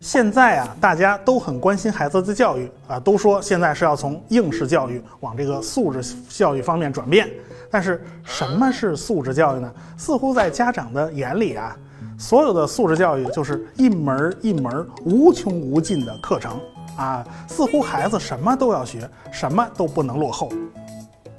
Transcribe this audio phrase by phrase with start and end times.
[0.00, 7.28] 现在啊，大家都很关心孩子的教育啊，都说现在是要从应试教育往这个素质教育方面转变。
[7.70, 9.70] 但是什么是素质教育呢？
[9.98, 11.76] 似乎在家长的眼里啊，
[12.18, 16.58] 所有的素质教育就是一门一门无穷无尽的课程
[16.96, 20.48] 啊，似乎孩子什么都要学，什么都不能落后。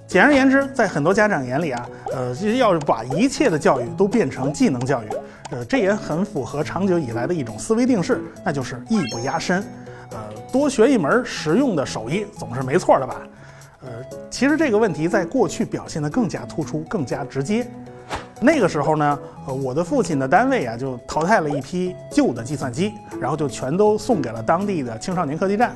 [0.10, 5.08] 简而言之，在很多家长眼里啊，呃，要把一切的教育都变成技能教育，
[5.52, 9.64] 呃，这也很符合长久以来的一种思维定式，那就是艺不压身。
[10.10, 10.18] 呃，
[10.52, 13.22] 多学一门实用的手艺总是没错的吧？
[13.84, 13.90] 呃，
[14.32, 17.68] 其实这个问题在过去表现得更加突出、更加直接。
[18.42, 25.72] 那个时候呢，呃，我的父亲的单位啊，就淘汰了一批旧的计算机，然后就全都送给了当地的青少年科技站。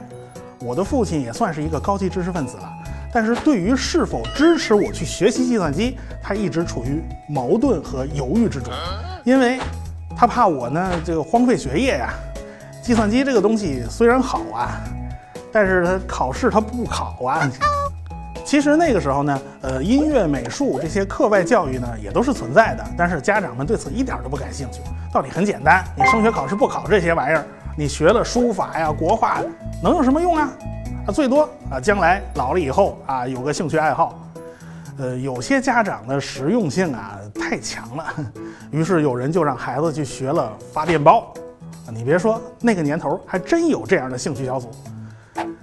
[0.60, 2.74] 我的父亲也算是一个高级知识分子了。
[3.14, 8.74] 但是对于是否支持我去学习计算机，他一直处于矛盾和犹豫之中，
[9.24, 9.60] 因为
[10.18, 12.14] 他怕我呢这个荒废学业呀。
[12.82, 14.82] 计算机这个东西虽然好啊，
[15.52, 17.50] 但是他考试他不考啊。
[18.44, 24.82] 其实那个时候呢，呃，音乐、美术这些课外教育呢也都是存在的，但是家长们对此一点都不感兴趣。
[25.14, 27.46] 道理很简单，你升学考试不考这些玩意儿，
[27.78, 29.40] 你学了书法呀、国画，
[29.82, 30.50] 能有什么用啊？
[31.06, 34.20] 啊，最多啊，将来老了以后啊，有个兴趣爱好。
[34.98, 38.06] 呃，有些家长的实用性啊太强了，
[38.72, 41.34] 于是有人就让孩子去学了发电报。
[41.92, 44.72] 你别说，那个年头还真有这样的兴趣小组。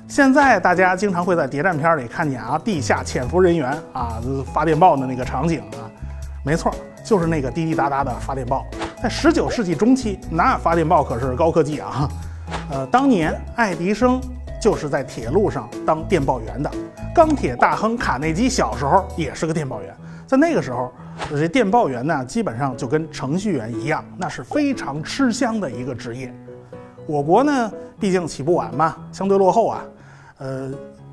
[0.08, 4.20] 现在大家经常会在谍战片里看见啊，地下潜伏人员啊
[4.52, 5.88] 发电报的那个场景啊，
[6.44, 6.70] 没错，
[7.02, 8.66] 就是那个滴滴答答的发电报。
[9.02, 12.08] 在十九世纪中期，那发电报可是高科技啊。
[12.70, 14.20] 呃，当年爱迪生。
[14.60, 16.70] 就是在铁路上当电报员的
[17.14, 19.92] 钢铁大亨卡内基，小时候也是个电报员。
[20.26, 20.92] 在那个时候，
[21.30, 26.32] 这电报员呢，基本上就跟程序员一样，那是非常吃香的一个职业。
[27.06, 29.82] 我国呢，毕竟起步晚嘛，相对落后啊。
[30.38, 30.70] 呃，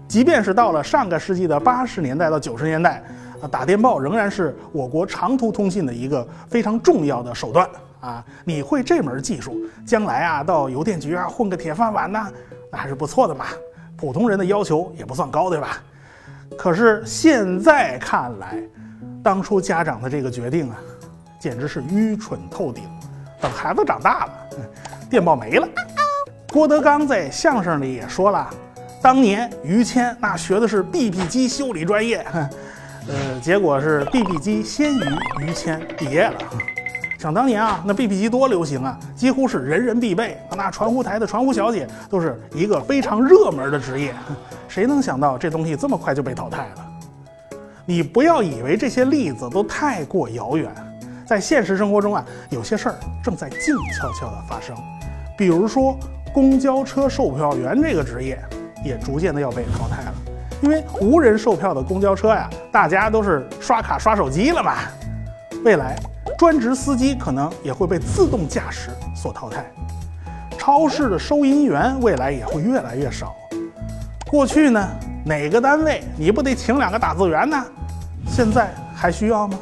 [0.08, 3.02] 即便是到了上个世纪的八十年代到九十年代，
[3.42, 7.68] 啊，打电报仍然是我国长途通信的一个非常重要的手段
[8.00, 8.24] 啊。
[8.46, 12.28] 你会这门技术，将来啊，到邮电局啊混个铁饭碗呢。
[12.72, 13.46] 那还是不错的嘛，
[13.96, 15.82] 普通人的要求也不算高，对吧？
[16.58, 18.58] 可是现在看来，
[19.24, 20.78] 当初家长的这个决定啊，
[21.40, 22.84] 简直是愚蠢透顶。
[23.40, 24.34] 等孩子长大了，
[25.10, 25.68] 电报没了。
[26.52, 28.50] 郭德纲在相声里也说了，
[29.02, 32.26] 当年于谦那学的是 BB 机修理专业，
[33.08, 35.04] 呃，结果是 BB 机先于
[35.42, 36.38] 于谦毕业了。
[37.18, 40.38] 想当年啊，那 B B 机多流行啊，几乎是人人必备。
[40.56, 44.14] 那传呼台的传呼小姐都是一个非常热门的职业。
[44.68, 46.86] 谁能想到这东西这么快就被淘汰了？
[47.86, 50.72] 你不要以为这些例子都太过遥远，
[51.26, 54.76] 在现实生活中啊，有些事儿正在静悄悄地发生。
[55.36, 55.98] 比如说，
[56.32, 58.40] 公交车售票员这个职业
[58.86, 60.14] 也逐渐的要被淘汰了，
[60.62, 64.76] 因为无人售票的公交车呀，大家都是刷卡刷手机了嘛。
[65.64, 65.98] 未来。
[66.38, 69.66] 专职司机可能也会被自动驾驶所淘汰，
[70.56, 73.36] 超市的收银员未来也会越来越少。
[74.30, 74.88] 过去呢，
[75.26, 77.66] 哪个单位你不得请两个打字员呢？
[78.28, 79.60] 现在还需要吗？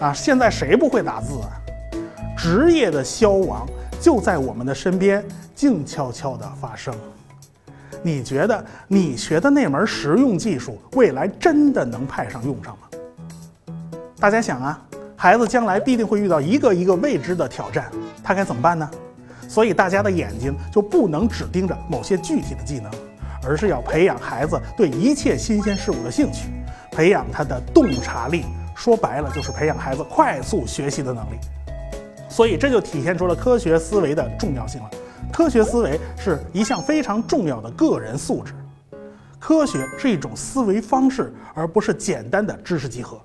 [0.00, 1.54] 啊，现在谁不会打字啊？
[2.36, 3.64] 职业的消亡
[4.00, 5.24] 就在我们的身边，
[5.54, 6.92] 静悄悄地发生。
[8.02, 13.74] 你觉得你学的那门实用技术，未来真的能派上用场吗？
[14.18, 14.80] 大家想啊。
[15.20, 17.90] 孩子将来必定会遇到一个一个未知的挑战，
[18.22, 18.88] 他该怎么办呢？
[19.48, 22.88] 所以大家的眼睛就不能只盯着某些具体的技能，
[23.42, 26.50] 而是要培养孩子对一切新鲜事物的兴趣，
[26.92, 28.44] 培养他的洞察力。
[28.76, 31.38] 说白了，就是培养孩子快速学习的能力。
[32.28, 34.90] 所以这就体现出了科学思维的重要性了。
[35.32, 38.54] 科学思维是一项非常重要的个人素质。
[39.40, 43.20] 科学是一种思维方式，而不是简单的知识集合。